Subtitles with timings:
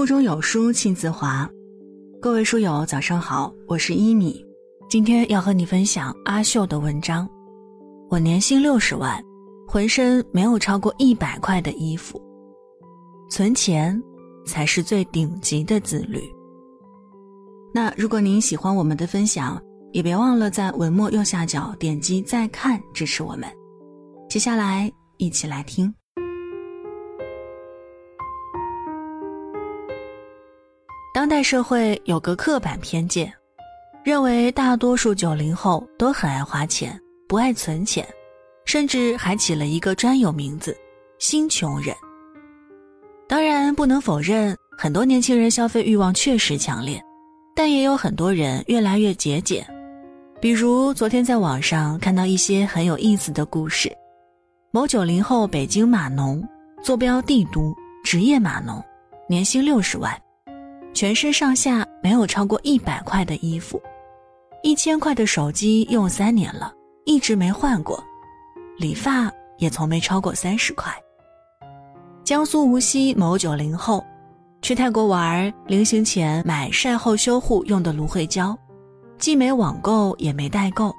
[0.00, 1.46] 腹中有书气自华，
[2.22, 4.42] 各位书友早上好，我是一米，
[4.88, 7.28] 今天要和你分享阿秀的文章。
[8.08, 9.22] 我年薪六十万，
[9.68, 12.18] 浑身没有超过一百块的衣服，
[13.28, 14.02] 存钱
[14.46, 16.22] 才是最顶级的自律。
[17.74, 19.62] 那如果您喜欢我们的分享，
[19.92, 23.46] 也别忘了在文末右下角点击再看支持我们。
[24.30, 25.94] 接下来一起来听。
[31.20, 33.30] 当代社会有个刻板偏见，
[34.02, 36.98] 认为大多数九零后都很爱花钱，
[37.28, 38.08] 不爱存钱，
[38.64, 40.74] 甚至还起了一个专有名字
[41.20, 41.94] “新穷人”。
[43.28, 46.98] 当然，不能否认，很多年轻人消费欲望确实强烈，
[47.54, 49.62] 但也有很多人越来越节俭。
[50.40, 53.94] 比如昨天在网上看到一些很有意思的故事：
[54.70, 56.42] 某九零后北京码农，
[56.82, 58.82] 坐标帝都，职业码农，
[59.28, 60.18] 年薪六十万。
[60.92, 63.80] 全身上下没有超过一百块的衣服，
[64.62, 66.72] 一千块的手机用三年了，
[67.04, 68.02] 一直没换过，
[68.76, 70.92] 理发也从没超过三十块。
[72.24, 74.04] 江苏无锡某九零后，
[74.62, 78.56] 去泰国玩，临行前买晒后修护用的芦荟胶，
[79.18, 80.92] 既没网购也没代购，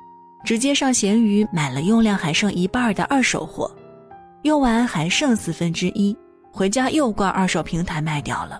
[0.43, 3.69] 直接上闲鱼买了用量还剩一半的二手货，
[4.41, 6.17] 用完还剩四分之一，
[6.51, 8.59] 回家又挂二手平台卖掉了。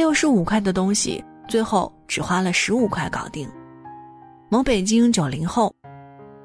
[0.00, 3.46] 六十五块的东西，最后只花了十五块搞定。
[4.48, 5.70] 某北京九零后，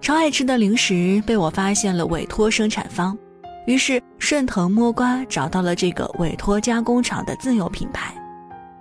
[0.01, 3.17] 超爱吃的零食被我发现了委托生产方，
[3.65, 8.13] 于是顺藤摸瓜找到了这个委托加工厂的自有品牌，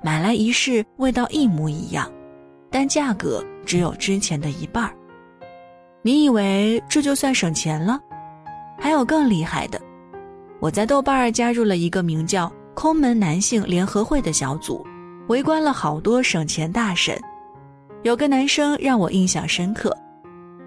[0.02, 2.11] 买来一试，味道一模一样，
[2.69, 4.91] 但价格只有之前的一半儿。
[6.02, 8.00] 你以为这就算省钱了？
[8.77, 9.80] 还有更厉害的，
[10.58, 12.52] 我在豆瓣加入了一个名叫。
[12.75, 14.84] 空门男性联合会的小组，
[15.28, 17.19] 围观了好多省钱大神。
[18.03, 19.96] 有个男生让我印象深刻，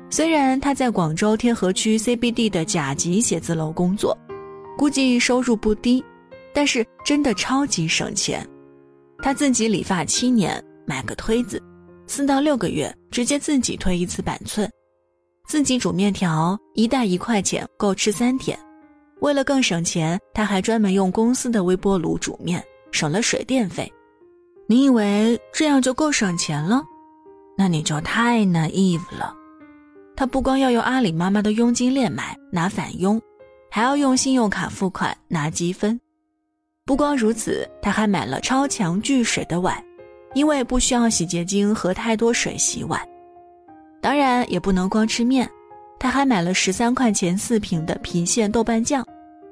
[0.10, 4.18] 虽然他在广州天河区 CBD 的甲级写字楼工作，
[4.78, 6.04] 估计收入不低，
[6.54, 8.48] 但是真的超级省钱。
[9.20, 11.62] 他自己理发七年，买个推子，
[12.08, 14.68] 四到六个月直接自己推一次板寸，
[15.48, 18.58] 自己煮面条，一袋一块钱，够吃三天。
[19.20, 23.92] 为了更省钱，他还专门用公司的微波炉煮面，省了水电费。
[24.68, 26.84] 你以为这样就够省钱了？
[27.58, 29.34] 那你就太 naive 了。
[30.16, 33.22] 他不光要用阿里妈妈的佣金链买拿返佣，
[33.72, 36.00] 还要用信用卡付款拿积分。
[36.86, 39.84] 不光如此，他还买了超强聚水的碗，
[40.34, 43.02] 因为不需要洗洁精和太多水洗碗。
[44.02, 45.50] 当然，也不能光吃面。
[46.00, 49.06] 他还买了十三块钱四瓶的郫县豆瓣酱，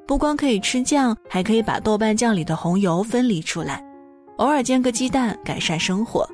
[0.06, 3.84] 不光可以吃酱，还可以把豆瓣酱里的红油分离出来，
[4.38, 6.28] 偶尔煎个鸡蛋改善生活。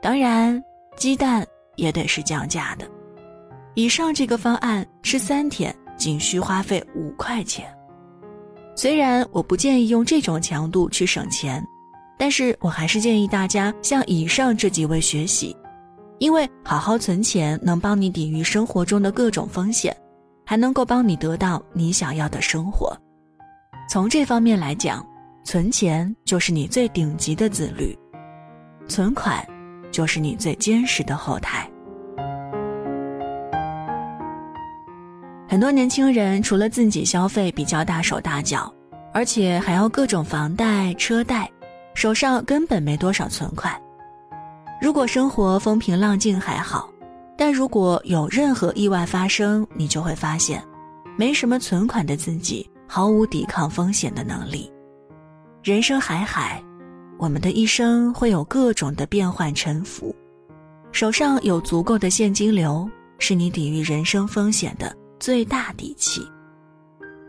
[0.00, 0.62] 当然，
[0.96, 1.44] 鸡蛋
[1.76, 2.86] 也得是降价的。
[3.74, 7.66] 以上这个方案吃三天仅需花费五块钱。
[8.74, 11.62] 虽然我不建议用这种强度去省钱，
[12.16, 15.56] 但是我还是建议大家向以上这几位学习。
[16.18, 19.94] 因为好好存钱能帮你抵御生活中的各种风险，
[20.44, 22.96] 还能够帮你得到你想要的生活。
[23.88, 25.06] 从这方面来讲，
[25.44, 27.96] 存钱就是你最顶级的自律，
[28.88, 29.46] 存款
[29.92, 31.70] 就是你最坚实的后台。
[35.48, 38.72] 很多年轻人除了自己消费比较大手大脚，
[39.12, 41.48] 而且还要各种房贷车贷，
[41.94, 43.72] 手上根本没多少存款。
[44.80, 46.90] 如果生活风平浪静还好，
[47.36, 50.62] 但如果有任何意外发生，你就会发现，
[51.16, 54.70] 没什么存款的自己毫无抵抗风险的能力。
[55.62, 56.62] 人生海海，
[57.18, 60.14] 我们的一生会有各种的变幻沉浮，
[60.92, 62.88] 手上有足够的现金流，
[63.18, 66.20] 是你抵御人生风险的最大底气。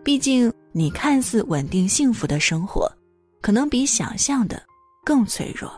[0.03, 2.91] 毕竟，你看似稳定幸福的生活，
[3.41, 4.61] 可能比想象的
[5.03, 5.71] 更脆弱。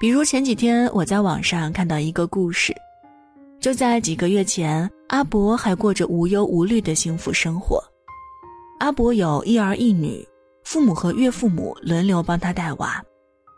[0.00, 2.72] 比如前几天我在网上看到一个故事，
[3.58, 7.82] 就在几个月前，阿伯还过着无忧无虑的幸福生活。
[8.78, 10.24] 阿伯有一儿一女，
[10.62, 13.02] 父母和岳父母轮流帮他带娃，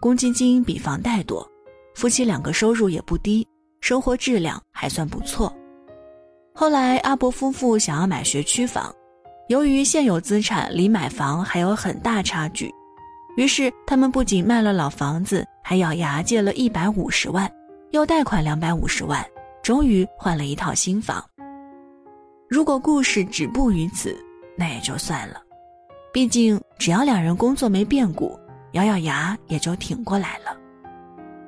[0.01, 1.47] 公积金比房贷多，
[1.95, 3.47] 夫妻两个收入也不低，
[3.83, 5.55] 生活质量还算不错。
[6.55, 8.91] 后来阿伯夫妇想要买学区房，
[9.49, 12.73] 由于现有资产离买房还有很大差距，
[13.41, 15.47] 于是他们不仅卖了老房子。
[15.63, 17.49] 还咬牙借了一百五十万，
[17.93, 19.25] 又贷款两百五十万，
[19.63, 21.25] 终于换了一套新房。
[22.49, 24.19] 如果故事止步于此，
[24.57, 25.41] 那也就算了。
[26.13, 28.37] 毕竟只要两人工作没变故，
[28.73, 30.57] 咬咬牙也就挺过来了。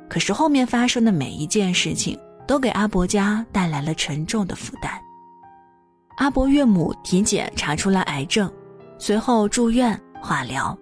[0.08, 2.16] 可是后面发生的每一件事情，
[2.46, 4.92] 都给阿伯家带来了沉重的负担。
[6.18, 8.48] 阿伯岳母体检查出了癌症，
[8.98, 10.78] 随后住院化疗。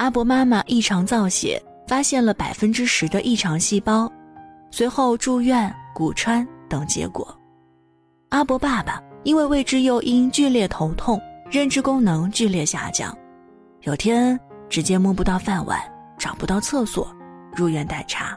[0.00, 4.10] 阿伯妈妈异常造血，发现了百分之十的异常细胞，
[4.70, 7.38] 随后住院骨穿等结果。
[8.30, 11.20] 阿伯爸爸因为未知诱因剧烈头痛，
[11.50, 13.14] 认知功能剧烈下降，
[13.82, 15.78] 有天直接摸不到饭碗，
[16.18, 17.14] 找不到厕所，
[17.54, 18.34] 入院待查，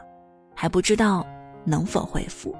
[0.54, 1.26] 还不知道
[1.64, 2.54] 能否恢复。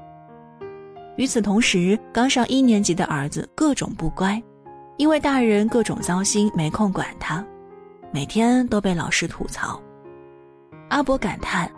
[1.19, 4.43] 与此同时，刚上一年级的儿子各种不乖，
[4.97, 7.45] 因为大人各种糟心，没空管他，
[8.15, 9.83] 每天都被老师吐槽。
[10.89, 11.69] 阿伯感叹：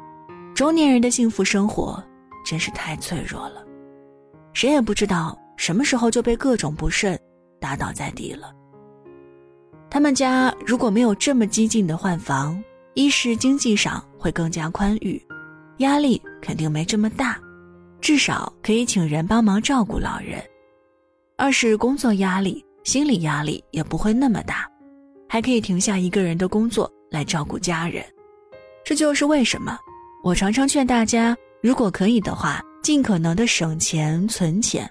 [0.55, 2.05] 中年人的幸福生活
[2.45, 3.65] 真是太脆弱了，
[4.53, 7.19] 谁也不知道什么时候就被各种不顺
[7.59, 8.53] 打倒在地了。
[9.89, 12.63] 他们家如果没有这么激进的换房，
[12.93, 15.19] 一是经济上会更加宽裕，
[15.79, 17.41] 压力肯定没这么大。
[17.99, 20.45] 至少可以请人帮忙照顾老人，
[21.39, 24.71] 二是工作压力、心理压力也不会那么大，
[25.29, 28.05] 还可以停下一个人的工作来照顾家人。
[28.85, 29.79] 这就是为什么
[30.23, 34.87] 我常常劝大家，如果可以的话，尽可能的省钱存钱；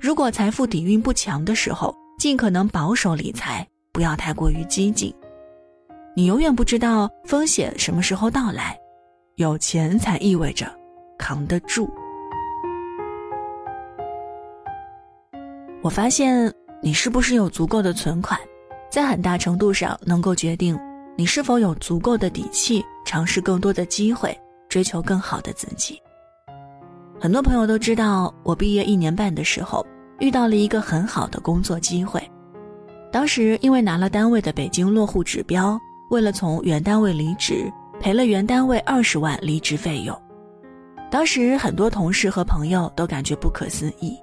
[0.00, 5.12] 如果财富底蕴不强的时候，尽可能保守理财，不要太过于激进。
[6.14, 8.76] 你永远不知道风险什么时候到来，
[9.36, 10.66] 有钱才意味着
[11.18, 11.88] 扛得住。
[15.80, 16.52] 我发现
[16.82, 18.38] 你是不是有足够的存款，
[18.98, 20.76] 在很大程度上能够决定
[21.16, 24.36] 你是否有足够的底气尝试更多的机会，
[24.68, 26.02] 追求更好的自己。
[27.20, 29.86] 很多朋友都知道，我毕业一年半的时候
[30.18, 32.20] 遇到了一个很好的工作机会，
[33.12, 35.78] 当时因为拿了单位的北京落户指标，
[36.10, 40.20] 为了从原单位离职，赔了原单位二十万离职费用。
[41.08, 44.18] 当时很多同事和朋友都感觉不可思议。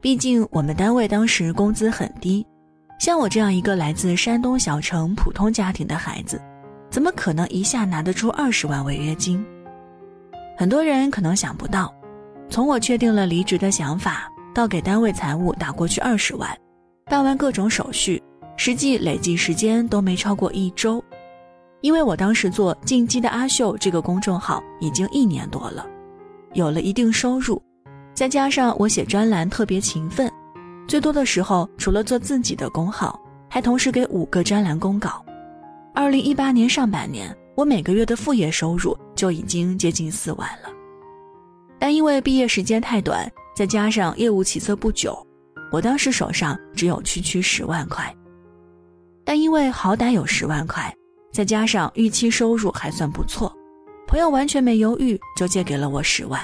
[0.00, 2.46] 毕竟我们单位当时工资很低，
[2.98, 6.40] 像我这样一个来自山东小城普通家庭的孩子，
[6.90, 9.44] 怎么可能一下拿得出二十万违约金？
[10.56, 11.94] 很多人可能想不到，
[12.48, 16.50] 从我确定了离职的想法，到给单位财务打过去二十万，
[17.04, 18.22] 办完各种手续，
[18.56, 21.02] 实际累计时间都没超过一周。
[21.82, 25.86] 因为我当时做“进击的阿秀”这个公众号已经一年多了，
[26.54, 27.62] 有了一定收入。
[28.14, 30.32] 再加上我写专栏特别勤奋，
[30.86, 35.24] 最多的时候除了做自己的公号，还同时给五个专栏公稿。
[35.92, 40.70] 二零一八年上半年，我每个月的副业收入就已经接近四万了。
[41.78, 45.26] 但因为毕业时间太短，再加上业务起色不久，
[45.72, 48.14] 我当时手上只有区区十万块。
[49.24, 50.94] 但因为好歹有十万块，
[51.32, 53.52] 再加上预期收入还算不错，
[54.06, 56.40] 朋友完全没犹豫就借给了我十万。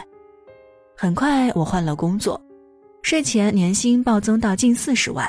[0.96, 2.40] 很快我换了工作，
[3.02, 5.28] 税前年薪暴增到近四十万，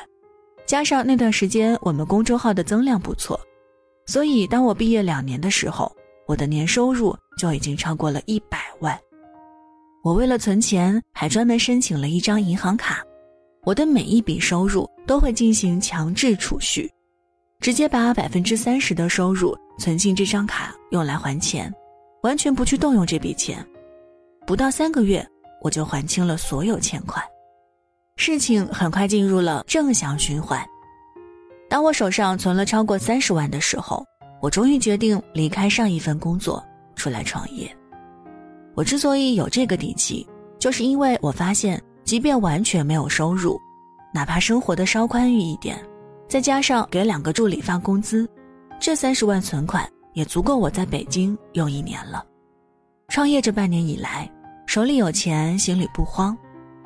[0.65, 3.37] 加上那段时间我们公众号的增量不错，
[4.05, 5.91] 所以当我毕业两年的时候，
[6.27, 8.97] 我的年收入就已经超过了一百万。
[10.03, 13.03] 我为了存钱，还专门申请了一张银行卡，
[13.63, 16.89] 我的每一笔收入都会进行强制储蓄，
[17.59, 21.73] 直接把百分之三十的收入存进这张卡用来还钱，
[22.21, 23.65] 完全不去动用这笔钱，
[24.45, 25.27] 不到三个月。
[25.61, 27.23] 我就还清了所有欠款，
[28.15, 30.63] 事情很快进入了正向循环。
[31.69, 34.05] 当我手上存了超过三十万的时候，
[34.41, 36.63] 我终于决定离开上一份工作，
[36.95, 37.75] 出来创业。
[38.75, 40.27] 我之所以有这个底气，
[40.59, 43.59] 就是因为我发现，即便完全没有收入，
[44.13, 45.83] 哪怕生活的稍宽裕一点，
[46.27, 48.29] 再加上给两个助理发工资，
[48.79, 52.23] 这三十万存款也足够我在北京用一年了。
[53.09, 54.29] 创业这半年以来。
[54.65, 56.35] 手里有钱，心里不慌，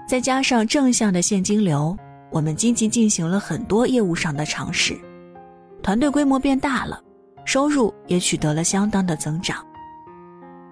[0.08, 1.96] 再加上正向的现金流，
[2.32, 4.98] 我们积极进行了很多业务上的尝试，
[5.84, 7.04] 团队规模变大了，
[7.44, 9.64] 收入也取得了相当的增长。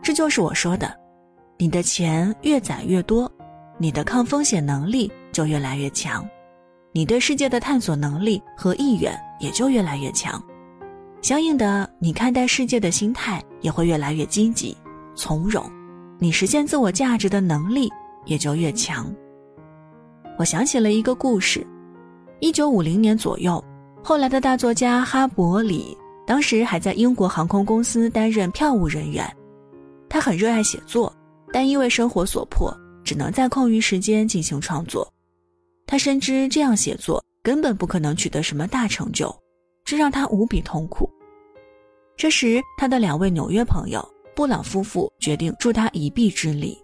[0.02, 0.96] 这就是我说的，
[1.58, 3.30] 你的钱越攒越多，
[3.78, 6.26] 你的抗风险能力就越来越强，
[6.94, 10.42] 你对世界的探索能力和意愿也就越来越强，
[11.22, 14.78] 相应的，你看待世界的心态也会越来越积极、
[15.14, 15.70] 从容。
[16.20, 17.92] 你实现自我价值的能力
[18.24, 19.14] 也就越强。
[20.38, 21.66] 我想起了一个故事：
[22.42, 23.64] 一九五零年左右，
[24.04, 29.26] 后来的大作家哈伯里，当时还在英国航空公司担任票务人员。
[30.10, 31.14] 他很热爱写作，
[31.54, 32.70] 但因为生活所迫，
[33.02, 35.10] 只能在空余时间进行创作。
[35.88, 39.34] 他深知这样写作根本不可能取得什么大成就，
[39.86, 41.10] 这让他无比痛苦。
[42.18, 46.78] 这时，他的两位纽约朋友布朗夫妇决定助他一臂之力。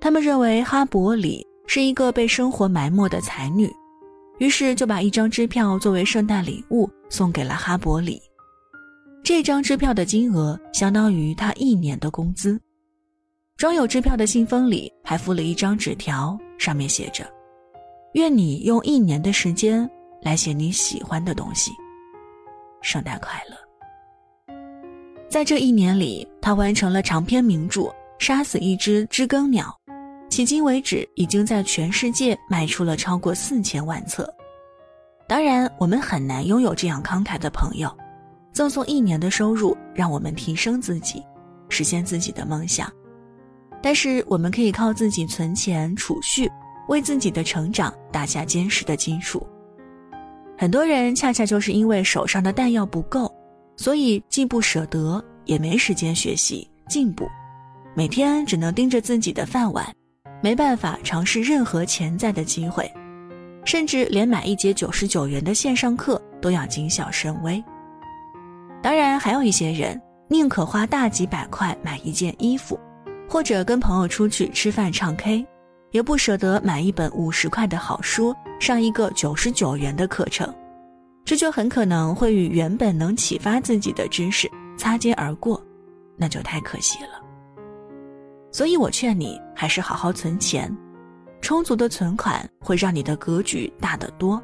[0.00, 3.72] 他们认为哈伯里是一个被生活埋没的才女，
[4.40, 8.20] 于是就把一张支票作为圣诞礼物送给了哈伯里。
[9.22, 12.60] 这张支票的金额相当于他一年的工资。
[13.56, 17.24] 装有支票的信封里还附了一张纸条，上面写着
[18.14, 19.88] ：“愿你用一年的时间
[20.22, 21.70] 来写你喜欢的东西。
[22.82, 24.54] 圣诞快乐。”
[25.30, 27.82] 在这一年里，他完成了长篇名著
[28.18, 29.66] 《杀死一只知更鸟》。
[30.30, 34.32] 迄今为止，已经在全世界卖出了超过四千万册。
[35.26, 37.94] 当然，我们很难拥有这样慷慨的朋友，
[38.52, 41.22] 赠送一年的收入，让我们提升自己，
[41.68, 42.90] 实现自己的梦想。
[43.82, 46.50] 但是，我们可以靠自己存钱储蓄，
[46.88, 49.44] 为自己的成长打下坚实的基础。
[50.56, 53.32] 很多人恰恰就是因为手上的弹药不够，
[53.76, 57.28] 所以既不舍得，也没时间学习进步，
[57.94, 59.84] 每天只能盯着自己的饭碗。
[60.42, 62.90] 没办法尝试任何潜在的机会，
[63.64, 67.62] 甚至连买一节九十九元的线上课都要谨小慎微。
[68.82, 72.80] 当然，还有一些人宁可花大几百块买一件衣服，
[73.28, 75.44] 或者跟朋友出去吃饭唱 K，
[75.90, 80.54] 也不舍得买一本五十块的好书，上一个九十九元的课程，
[81.24, 85.62] 这就很可能会与原本能启发自己的知识擦肩而过，
[86.16, 87.19] 那就太可惜了。
[88.52, 90.74] 所以我劝你还是好好存钱，
[91.40, 94.42] 充足的存款会让你的格局大得多，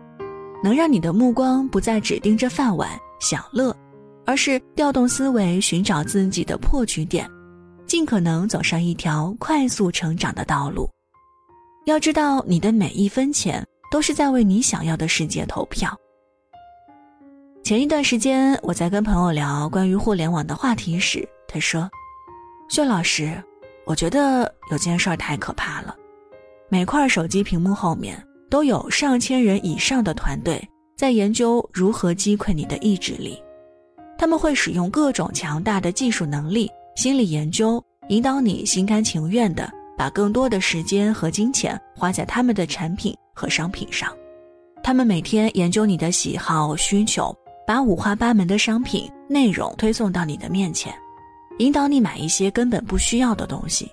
[0.62, 2.88] 能让你的目光不再只盯着饭碗
[3.20, 3.76] 享乐，
[4.24, 7.28] 而是调动思维寻找自己的破局点，
[7.84, 10.88] 尽可能走上一条快速成长的道路。
[11.86, 15.96] 要知道，你的每一分钱都是在为你想要的世界投票。
[17.64, 21.90] 前一段时间我在跟朋友聊关于互联网的话题时，他说
[22.70, 23.42] ：“薛老师。”
[23.86, 25.94] 我觉得有件事儿太可怕了，
[26.68, 30.60] 每块手机屏幕后面都有上千人以上的团队
[30.96, 33.40] 在研究如何击溃你的意志力，
[34.18, 44.12] 他们会使用各种强大的技术能力、心理研究，引导你心甘情愿地把更多的时间和金钱花在他们的产品和商品上。
[44.82, 47.32] 他们每天研究你的喜好需求，
[47.64, 50.92] 把五花八门的商品内容推送到你的面前。
[51.58, 53.90] 引导你买一些根本不需要的东西，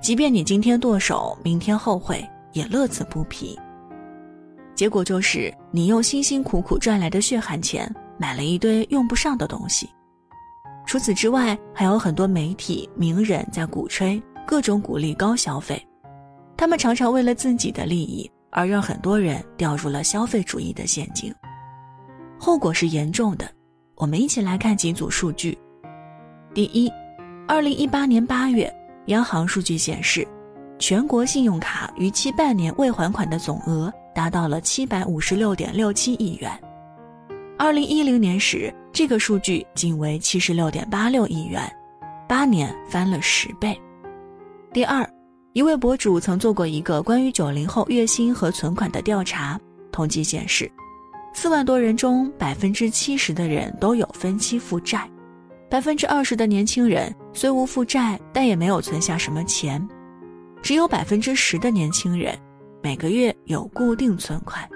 [0.00, 3.58] 即便你今天剁手，明天后悔，也乐此不疲。
[4.74, 9.88] 结果就是你用辛辛苦苦赚来的血汗钱买了一堆用不上的东西。
[10.86, 15.84] 除此之外，还有很多媒体名人在鼓吹各种鼓励高消费，
[16.56, 21.34] 他们常常为了自己的利益而让很多人掉入了消费主义的陷阱，
[22.38, 23.50] 后果是严重的。
[23.96, 25.58] 我们一起来看几组数据。
[26.56, 26.90] 第一，
[27.46, 28.74] 二零一八年八月，
[29.08, 30.26] 央行数据显示，
[30.78, 36.50] 全国信用卡逾期半年未还款的总额达到了七百五十六点六七亿元。
[37.58, 41.60] 二零一零年时，这个数据仅为七十六点八六亿元，
[42.26, 43.78] 八年翻了十倍。
[44.72, 45.06] 第二，
[45.52, 49.60] 一位博主曾做过一个关于九零后月薪和存款的调查，
[49.92, 50.72] 统计显示，
[51.34, 55.06] 四万多人中，百分之七十的人都有分期负债。
[55.68, 59.80] 百分之二十的年轻人虽无负债，但也没有存下什么钱；
[60.62, 62.38] 只有百分之十的年轻人
[62.82, 64.68] 每个月有固定存款。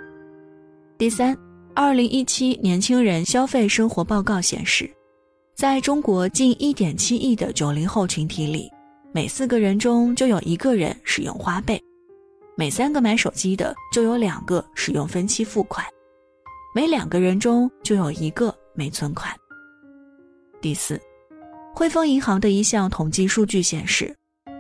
[0.99, 1.37] 第三，
[1.75, 4.91] 二零一七年轻人消费生活报告显示，
[5.55, 8.69] 在中国近一点七亿的九零后群体里，
[9.13, 11.81] 每四个人中就有一个人使用花呗，
[12.57, 15.87] 每三个买手机的就有两个使用分期付款，
[16.75, 19.33] 每两个人中就有一个没存款。
[20.61, 21.01] 第四，
[21.75, 24.15] 汇丰银行的一项统计数据显示，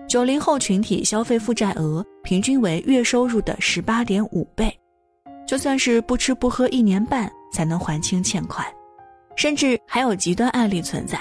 [0.09, 4.75] 九零后群体消费负债额平均为月收入的十八点五倍，
[5.47, 8.67] 就算是不吃不喝一年半才能还清欠款，
[9.37, 11.21] 甚至还有极端案例存在。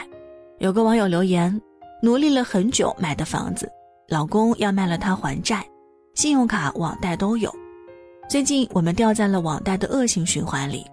[0.60, 1.62] 有个网友留言：
[2.02, 3.70] 努力了很久买的房子，
[4.08, 5.62] 老公要卖了它还债，
[6.16, 7.54] 信用卡、网贷都有。
[8.30, 10.86] 最近我们掉在了网贷的恶性循环里，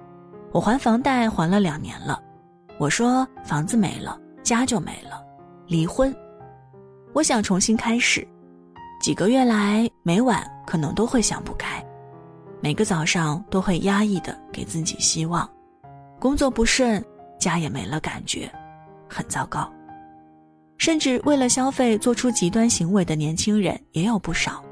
[0.53, 2.21] 我还房贷还了两年了。
[2.79, 5.23] 我说房子没了，家就没了，
[5.67, 6.15] 离婚。
[7.15, 8.27] 我想重新开始，
[9.01, 11.83] 几个月来每晚可能都会想不开，
[12.61, 15.49] 每个早上都会压抑的给自己希望。
[16.19, 17.03] 工作不顺，
[17.39, 18.51] 家也没了感觉，
[19.09, 19.73] 很糟糕。
[20.77, 24.63] 甚至为了消费做出极端行为的年轻人也有不少。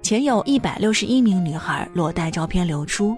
[0.00, 3.16] 前有一百六十一名女孩裸贷照片流出，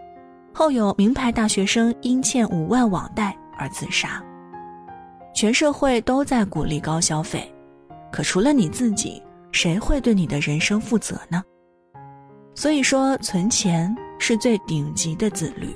[0.54, 3.36] 后有名牌大学生因欠五万网贷。
[3.58, 4.22] 而自杀。
[5.34, 7.52] 全社会都在鼓励高消费，
[8.12, 11.42] 可除了你自己，谁会对你的人生负责呢？
[12.54, 15.74] 所以说，存钱是最顶级的自律。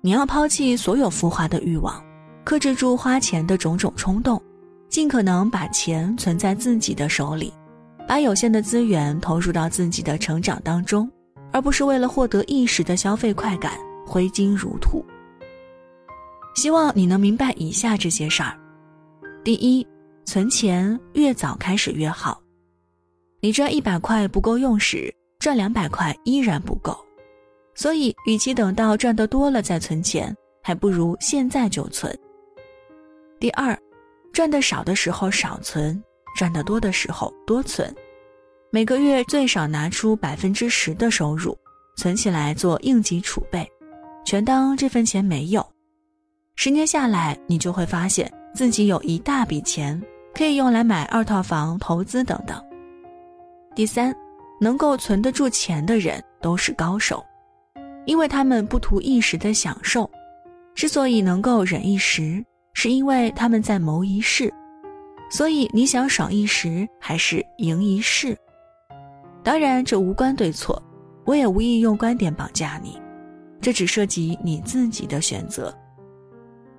[0.00, 2.02] 你要抛弃所有浮华的欲望，
[2.44, 4.42] 克制住花钱的种种冲动，
[4.88, 7.52] 尽可能把钱存在自己的手里，
[8.08, 11.08] 把有限的资源投入到自己的成长当中，
[11.52, 15.04] 而不是为了获得一时的消费快感挥金如土。
[16.58, 18.58] 希望你能明白以下这些事儿：
[19.44, 19.86] 第一，
[20.24, 22.42] 存钱越早开始越好。
[23.40, 26.98] 你赚一百块不够用时，赚两百块依然不够，
[27.76, 32.12] 所以与其等到赚得多了再存钱，还不如现在就存。
[33.38, 33.78] 第二，
[34.32, 36.02] 赚的少的时候少存，
[36.36, 37.94] 赚得多的时候多存，
[38.72, 41.56] 每个月最少拿出百分之十的收入
[41.96, 43.64] 存起来做应急储备，
[44.26, 45.64] 全当这份钱没有。
[46.60, 50.02] 十年下来，你就会发现自己有一大笔钱
[50.34, 52.60] 可以用来买二套房、投资等等。
[53.76, 54.12] 第三，
[54.60, 57.24] 能够存得住钱的人都是高手，
[58.06, 60.10] 因为他们不图一时的享受，
[60.74, 64.52] 之所以能够忍一时，是因为他们在谋一世。
[65.30, 68.36] 所以你想爽一时还是赢一世？
[69.44, 70.82] 当然，这无关对错，
[71.24, 73.00] 我也无意用观点绑架你，
[73.60, 75.72] 这只涉及你自己的选择。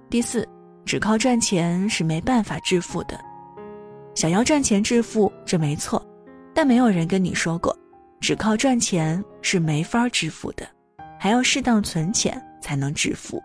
[0.10, 0.48] 第四，
[0.86, 3.20] 只靠赚钱是没办法致富的。
[4.16, 6.04] 想要赚钱致富，这没错，
[6.52, 7.78] 但没有人跟你说过，
[8.20, 10.68] 只靠赚钱是没法致富的，
[11.20, 13.40] 还要适当存钱才能致富。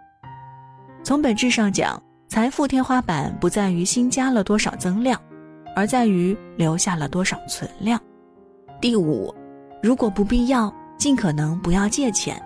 [1.02, 5.21] 从本质上讲，财富天花板不在于新加了多少增量，
[5.76, 8.00] 而在于留下了多少存量。
[8.80, 9.35] 第五，
[9.83, 12.42] 如果不必要，尽可能不要借钱。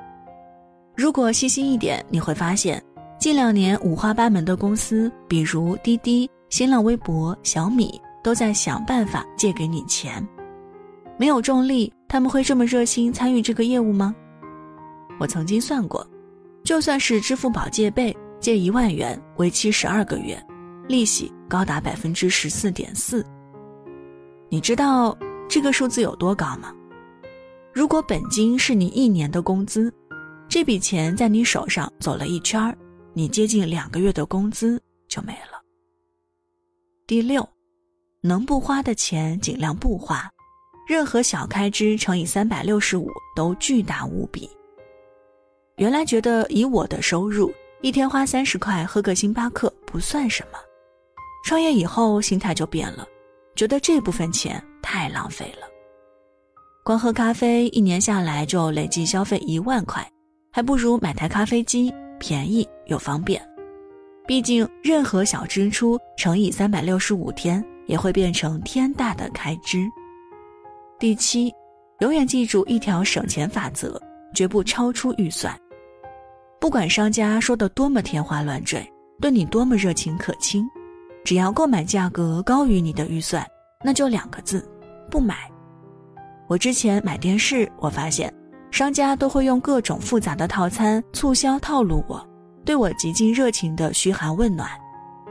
[0.96, 2.82] 如果细心一点，你会发现。
[3.18, 10.24] 近两年五花八门的公司，比如滴滴、新浪微博、小米，都在想办法借给你钱。
[11.18, 14.14] 没有重力，他们会这么热心参与这个业务吗？
[15.18, 16.06] 我曾经算过，
[16.62, 20.40] 就算是支付宝借呗，借一万元，为期十二个月，
[20.86, 23.26] 利息高达百分之十四点四。
[24.48, 26.72] 你知道这个数字有多高吗？
[27.74, 29.92] 如果本金是你一年的工资，
[30.48, 32.78] 这笔钱在你手上走了一圈儿。
[33.18, 35.60] 你接近两个月的工资就没了。
[37.04, 37.44] 第六，
[38.20, 40.30] 能不花的钱尽量不花，
[40.86, 44.48] 任何小开支乘以三百六十五都巨大无比。
[45.78, 47.52] 原来觉得以我的收入，
[47.82, 50.58] 一天花三十块喝个星巴克不算什么，
[51.44, 53.04] 创业以后心态就变了，
[53.56, 55.66] 觉得这部分钱太浪费了。
[56.84, 60.08] 光喝咖啡一年下来就累计消费一万块，
[60.52, 61.92] 还不如买台咖啡机。
[62.18, 63.40] 便宜又方便，
[64.26, 69.86] 毕竟任何小支出乘以三百六十五天也会变成天大的开支。
[70.98, 71.52] 第七，
[72.00, 74.00] 永远记住一条省钱法则：
[74.34, 75.56] 绝不超出预算。
[76.60, 78.84] 不管商家说的多么天花乱坠，
[79.20, 80.68] 对你多么热情可亲，
[81.24, 83.46] 只要购买价格高于你的预算，
[83.84, 84.68] 那就两个字：
[85.10, 85.50] 不买。
[86.48, 88.32] 我之前买电视，我发现。
[88.70, 92.24] 商家都会用各种复杂的套餐促销套路我，
[92.64, 94.68] 对我极尽热情的嘘寒问暖，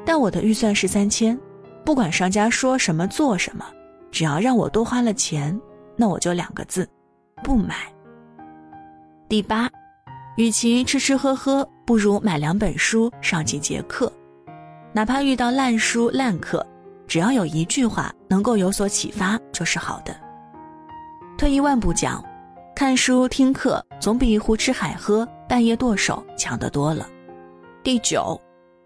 [0.04, 1.38] 但我的预算是三千，
[1.86, 3.64] 不管商家说什么做什么，
[4.12, 5.58] 只要让我多花了钱，
[5.96, 6.90] 那我就两个字，
[7.44, 7.76] 不买。
[9.30, 9.70] 第八，
[10.36, 14.12] 与其吃吃喝喝，不如买两本书上几节课，
[14.92, 16.66] 哪怕遇到烂书烂课，
[17.08, 20.16] 只要有一句话能够有所启发就是好的。
[21.38, 22.24] 退一万步讲。
[22.78, 27.10] 看书听课总比胡吃海喝、半夜剁手强得多了。
[27.84, 28.40] 第九，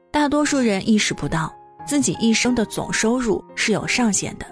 [0.10, 1.54] 大多数人意识不到
[1.86, 4.46] 自己一生的总收入是有上限的。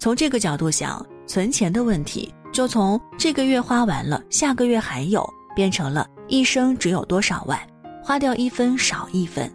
[0.00, 7.56] 从这个角度想，存钱的问题就从这个月花完了，下个月还有，变成了一生只有多少万，
[8.02, 9.48] 花掉一分少一分。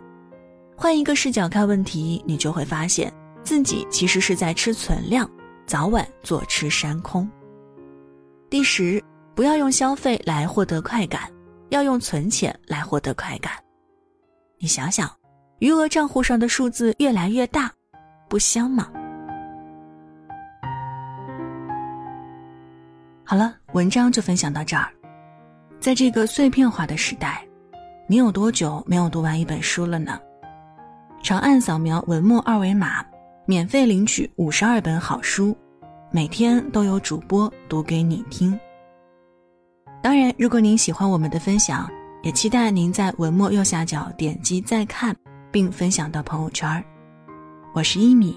[0.73, 5.29] 换一个视角看问题，你就会发现自己其实是在吃存量，
[5.65, 7.29] 早晚坐吃山空。
[8.55, 9.03] 第十，
[9.35, 11.29] 不要用消费来获得快感，
[11.71, 13.51] 要用存钱来获得快感。
[14.59, 15.11] 你想想，
[15.59, 17.69] 余额账户上的数字越来越大，
[18.29, 18.89] 不香吗？
[23.25, 24.87] 好了，文章就分享到这儿。
[25.77, 27.45] 在这个碎片化的时代，
[28.07, 30.17] 你有多久没有读完一本书了呢？
[31.21, 33.05] 长按扫描文末二维码，
[33.45, 35.53] 免费领取五十二本好书。
[36.15, 38.57] 每天都有主播读给你听。
[40.01, 41.89] 当然，如果您喜欢我们的分享，
[42.23, 45.13] 也期待您在文末右下角点击再看，
[45.51, 46.81] 并分享到朋友圈。
[47.73, 48.33] 我是一米，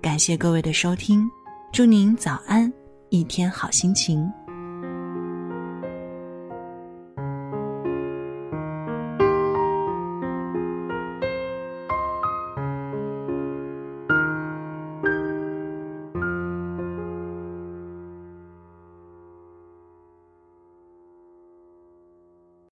[0.00, 1.28] 感谢各位的收听，
[1.70, 2.72] 祝您早安，
[3.10, 4.26] 一天好心情。